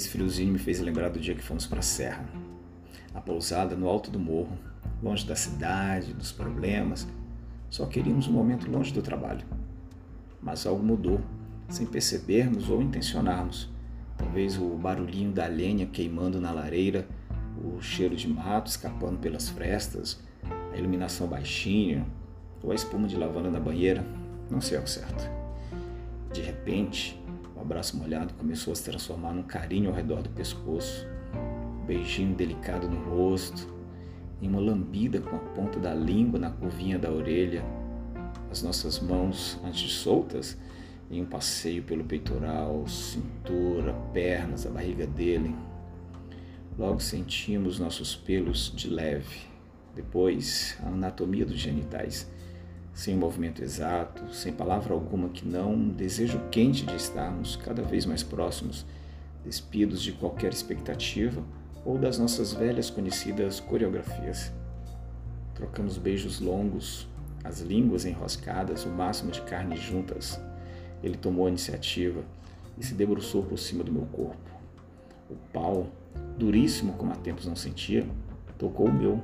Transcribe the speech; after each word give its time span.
Esse 0.00 0.08
friozinho 0.08 0.50
me 0.50 0.58
fez 0.58 0.80
lembrar 0.80 1.10
do 1.10 1.20
dia 1.20 1.34
que 1.34 1.42
fomos 1.42 1.66
para 1.66 1.80
a 1.80 1.82
serra. 1.82 2.24
A 3.14 3.20
pousada 3.20 3.76
no 3.76 3.86
alto 3.86 4.10
do 4.10 4.18
morro, 4.18 4.56
longe 5.02 5.26
da 5.26 5.36
cidade, 5.36 6.14
dos 6.14 6.32
problemas. 6.32 7.06
Só 7.68 7.84
queríamos 7.84 8.26
um 8.26 8.32
momento 8.32 8.70
longe 8.70 8.94
do 8.94 9.02
trabalho. 9.02 9.44
Mas 10.40 10.64
algo 10.64 10.82
mudou, 10.82 11.20
sem 11.68 11.84
percebermos 11.84 12.70
ou 12.70 12.80
intencionarmos. 12.80 13.68
Talvez 14.16 14.56
o 14.56 14.70
barulhinho 14.70 15.32
da 15.32 15.46
lenha 15.46 15.84
queimando 15.84 16.40
na 16.40 16.50
lareira, 16.50 17.06
o 17.62 17.78
cheiro 17.82 18.16
de 18.16 18.26
mato 18.26 18.70
escapando 18.70 19.18
pelas 19.18 19.50
frestas, 19.50 20.18
a 20.72 20.78
iluminação 20.78 21.26
baixinha, 21.26 22.06
ou 22.62 22.72
a 22.72 22.74
espuma 22.74 23.06
de 23.06 23.18
lavanda 23.18 23.50
na 23.50 23.60
banheira, 23.60 24.02
não 24.50 24.62
sei 24.62 24.78
ao 24.78 24.86
certo. 24.86 25.28
De 26.32 26.40
repente, 26.40 27.19
o 27.60 27.62
abraço 27.62 27.94
molhado 27.94 28.32
começou 28.34 28.72
a 28.72 28.76
se 28.76 28.84
transformar 28.84 29.34
num 29.34 29.42
carinho 29.42 29.90
ao 29.90 29.94
redor 29.94 30.22
do 30.22 30.30
pescoço, 30.30 31.06
um 31.82 31.84
beijinho 31.84 32.34
delicado 32.34 32.88
no 32.88 32.98
rosto, 33.10 33.68
em 34.40 34.48
uma 34.48 34.58
lambida 34.58 35.20
com 35.20 35.36
a 35.36 35.38
ponta 35.38 35.78
da 35.78 35.94
língua 35.94 36.40
na 36.40 36.50
curvinha 36.50 36.98
da 36.98 37.10
orelha, 37.10 37.62
as 38.50 38.62
nossas 38.62 38.98
mãos 38.98 39.60
antes 39.62 39.92
soltas 39.92 40.56
em 41.10 41.20
um 41.20 41.26
passeio 41.26 41.82
pelo 41.82 42.02
peitoral, 42.02 42.86
cintura, 42.88 43.92
pernas, 44.14 44.64
a 44.64 44.70
barriga 44.70 45.06
dele. 45.06 45.54
Logo 46.78 46.98
sentimos 46.98 47.78
nossos 47.78 48.16
pelos 48.16 48.72
de 48.74 48.88
leve, 48.88 49.36
depois 49.94 50.78
a 50.82 50.88
anatomia 50.88 51.44
dos 51.44 51.58
genitais, 51.58 52.26
sem 52.92 53.16
movimento 53.16 53.62
exato, 53.62 54.32
sem 54.34 54.52
palavra 54.52 54.92
alguma 54.92 55.28
que 55.28 55.46
não 55.46 55.72
um 55.72 55.88
desejo 55.88 56.40
quente 56.50 56.84
de 56.84 56.96
estarmos 56.96 57.56
cada 57.56 57.82
vez 57.82 58.04
mais 58.04 58.22
próximos, 58.22 58.84
despidos 59.44 60.02
de 60.02 60.12
qualquer 60.12 60.52
expectativa 60.52 61.42
ou 61.84 61.96
das 61.96 62.18
nossas 62.18 62.52
velhas 62.52 62.90
conhecidas 62.90 63.60
coreografias. 63.60 64.52
Trocamos 65.54 65.96
beijos 65.96 66.40
longos, 66.40 67.08
as 67.42 67.60
línguas 67.60 68.04
enroscadas, 68.04 68.84
o 68.84 68.90
máximo 68.90 69.30
de 69.30 69.40
carne 69.42 69.76
juntas 69.76 70.38
ele 71.02 71.16
tomou 71.16 71.46
a 71.46 71.48
iniciativa 71.48 72.22
e 72.78 72.84
se 72.84 72.94
debruçou 72.94 73.42
por 73.42 73.58
cima 73.58 73.82
do 73.82 73.92
meu 73.92 74.06
corpo. 74.06 74.50
O 75.28 75.36
pau, 75.52 75.86
duríssimo 76.36 76.94
como 76.94 77.12
há 77.12 77.16
tempos 77.16 77.46
não 77.46 77.56
sentia, 77.56 78.06
tocou 78.58 78.86
o 78.86 78.92
meu, 78.92 79.20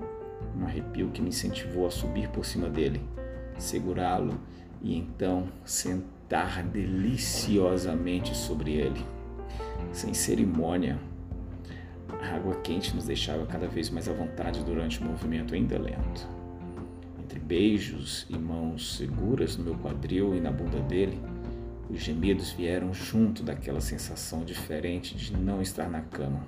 um 0.57 0.65
arrepio 0.65 1.11
que 1.11 1.21
me 1.21 1.29
incentivou 1.29 1.87
a 1.87 1.91
subir 1.91 2.29
por 2.31 2.45
cima 2.45 2.69
dele, 2.69 3.01
segurá-lo 3.59 4.39
e 4.83 4.97
então 4.97 5.49
sentar 5.65 6.63
deliciosamente 6.63 8.37
sobre 8.37 8.73
ele. 8.73 9.05
Sem 9.93 10.13
cerimônia, 10.13 10.99
a 12.21 12.37
água 12.37 12.57
quente 12.57 12.95
nos 12.95 13.05
deixava 13.05 13.47
cada 13.47 13.67
vez 13.67 13.91
mais 13.91 14.09
à 14.09 14.13
vontade 14.13 14.63
durante 14.65 15.01
o 15.01 15.05
movimento 15.05 15.55
ainda 15.55 15.79
lento. 15.79 16.29
Entre 17.23 17.39
beijos 17.39 18.27
e 18.29 18.37
mãos 18.37 18.97
seguras 18.97 19.57
no 19.57 19.65
meu 19.65 19.75
quadril 19.77 20.35
e 20.35 20.41
na 20.41 20.51
bunda 20.51 20.81
dele, 20.81 21.21
os 21.89 22.01
gemidos 22.01 22.51
vieram 22.51 22.93
junto 22.93 23.43
daquela 23.43 23.81
sensação 23.81 24.45
diferente 24.45 25.17
de 25.17 25.37
não 25.37 25.63
estar 25.63 25.89
na 25.89 26.01
cama. 26.01 26.45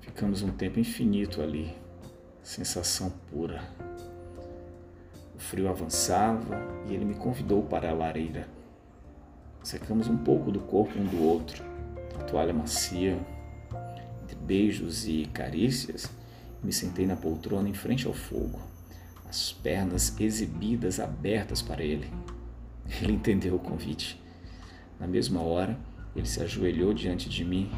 Ficamos 0.00 0.42
um 0.42 0.50
tempo 0.50 0.80
infinito 0.80 1.42
ali, 1.42 1.74
sensação 2.42 3.12
pura. 3.30 3.62
Frio 5.44 5.68
avançava 5.68 6.60
e 6.88 6.94
ele 6.94 7.04
me 7.04 7.14
convidou 7.14 7.62
para 7.62 7.90
a 7.90 7.94
lareira. 7.94 8.48
Secamos 9.62 10.08
um 10.08 10.16
pouco 10.16 10.50
do 10.50 10.60
corpo 10.60 10.98
um 10.98 11.04
do 11.04 11.22
outro, 11.22 11.62
a 12.18 12.24
toalha 12.24 12.52
macia. 12.52 13.18
Entre 14.22 14.36
beijos 14.36 15.06
e 15.06 15.28
carícias, 15.32 16.10
me 16.62 16.72
sentei 16.72 17.06
na 17.06 17.16
poltrona 17.16 17.68
em 17.68 17.74
frente 17.74 18.06
ao 18.06 18.12
fogo, 18.12 18.60
as 19.28 19.52
pernas 19.52 20.18
exibidas 20.20 20.98
abertas 20.98 21.62
para 21.62 21.82
ele. 21.82 22.10
Ele 23.00 23.14
entendeu 23.14 23.54
o 23.54 23.58
convite 23.58 24.22
na 24.98 25.06
mesma 25.06 25.42
hora, 25.42 25.78
ele 26.14 26.26
se 26.26 26.42
ajoelhou 26.42 26.94
diante 26.94 27.28
de 27.28 27.44
mim 27.44 27.70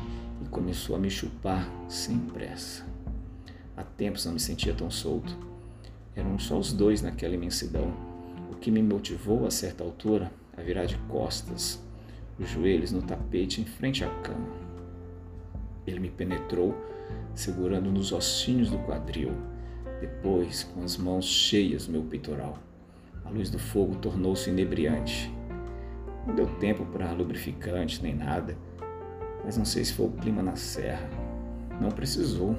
e 0.44 0.48
começou 0.48 0.94
a 0.94 0.98
me 0.98 1.10
chupar 1.10 1.68
sem 1.88 2.18
pressa. 2.18 2.84
Há 3.76 3.82
tempos 3.82 4.26
não 4.26 4.34
me 4.34 4.40
sentia 4.40 4.74
tão 4.74 4.90
solto. 4.90 5.36
Eram 6.16 6.38
só 6.38 6.58
os 6.58 6.72
dois 6.72 7.02
naquela 7.02 7.34
imensidão, 7.34 7.92
o 8.50 8.56
que 8.56 8.70
me 8.70 8.82
motivou 8.82 9.46
a 9.46 9.50
certa 9.50 9.84
altura 9.84 10.32
a 10.56 10.62
virar 10.62 10.86
de 10.86 10.96
costas, 11.08 11.80
os 12.38 12.48
joelhos 12.48 12.90
no 12.90 13.02
tapete 13.02 13.60
em 13.60 13.64
frente 13.64 14.02
à 14.02 14.08
cama. 14.22 14.48
Ele 15.86 16.00
me 16.00 16.10
penetrou, 16.10 16.74
segurando 17.34 17.92
nos 17.92 18.10
ossinhos 18.10 18.70
do 18.70 18.78
quadril, 18.78 19.32
depois 20.00 20.64
com 20.64 20.82
as 20.82 20.96
mãos 20.96 21.26
cheias 21.26 21.86
do 21.86 21.92
meu 21.92 22.02
peitoral. 22.02 22.58
A 23.24 23.30
luz 23.30 23.50
do 23.50 23.58
fogo 23.58 23.94
tornou-se 23.96 24.50
inebriante 24.50 25.30
não 26.26 26.34
deu 26.34 26.46
tempo 26.58 26.84
para 26.86 27.12
lubrificante 27.12 28.02
nem 28.02 28.12
nada, 28.12 28.56
mas 29.44 29.56
não 29.56 29.64
sei 29.64 29.84
se 29.84 29.92
foi 29.92 30.06
o 30.06 30.10
clima 30.10 30.42
na 30.42 30.56
serra. 30.56 31.08
Não 31.80 31.90
precisou. 31.90 32.56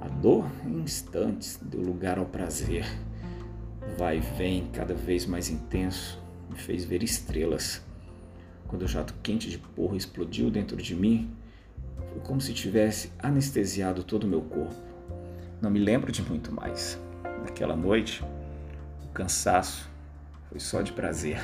A 0.00 0.08
dor, 0.08 0.46
em 0.64 0.80
instantes, 0.80 1.58
deu 1.60 1.80
lugar 1.80 2.18
ao 2.18 2.26
prazer. 2.26 2.84
Vai 3.96 4.18
e 4.18 4.20
vem, 4.20 4.68
cada 4.72 4.94
vez 4.94 5.26
mais 5.26 5.50
intenso, 5.50 6.20
me 6.48 6.56
fez 6.56 6.84
ver 6.84 7.02
estrelas. 7.02 7.82
Quando 8.66 8.82
o 8.82 8.88
jato 8.88 9.14
quente 9.22 9.50
de 9.50 9.58
porro 9.58 9.96
explodiu 9.96 10.50
dentro 10.50 10.76
de 10.76 10.94
mim, 10.94 11.30
foi 12.12 12.20
como 12.20 12.40
se 12.40 12.52
tivesse 12.52 13.12
anestesiado 13.18 14.04
todo 14.04 14.24
o 14.24 14.28
meu 14.28 14.42
corpo. 14.42 14.74
Não 15.60 15.70
me 15.70 15.78
lembro 15.78 16.12
de 16.12 16.22
muito 16.22 16.52
mais. 16.52 16.98
Naquela 17.42 17.74
noite, 17.74 18.22
o 19.04 19.08
cansaço 19.12 19.90
foi 20.48 20.60
só 20.60 20.82
de 20.82 20.92
prazer. 20.92 21.40